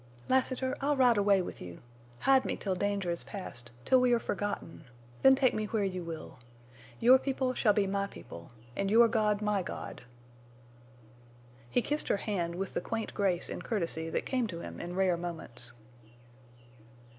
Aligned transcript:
"Lassiter, 0.29 0.75
I'll 0.81 0.97
ride 0.97 1.17
away 1.17 1.43
with 1.43 1.61
you. 1.61 1.79
Hide 2.21 2.43
me 2.43 2.55
till 2.57 2.73
danger 2.73 3.11
is 3.11 3.23
past—till 3.23 4.01
we 4.01 4.13
are 4.13 4.19
forgotten—then 4.19 5.35
take 5.35 5.53
me 5.53 5.65
where 5.65 5.83
you 5.83 6.03
will. 6.03 6.39
Your 6.99 7.19
people 7.19 7.53
shall 7.53 7.73
be 7.73 7.85
my 7.85 8.07
people, 8.07 8.49
and 8.75 8.89
your 8.89 9.07
God 9.07 9.43
my 9.43 9.61
God!" 9.61 10.01
He 11.69 11.83
kissed 11.83 12.07
her 12.07 12.17
hand 12.17 12.55
with 12.55 12.73
the 12.73 12.81
quaint 12.81 13.13
grace 13.13 13.47
and 13.47 13.63
courtesy 13.63 14.09
that 14.09 14.25
came 14.25 14.47
to 14.47 14.61
him 14.61 14.79
in 14.79 14.95
rare 14.95 15.17
moments. 15.17 15.71